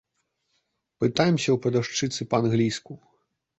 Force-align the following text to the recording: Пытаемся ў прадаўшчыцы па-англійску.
Пытаемся 1.03 1.45
ў 1.51 1.57
прадаўшчыцы 1.67 2.29
па-англійску. 2.35 3.01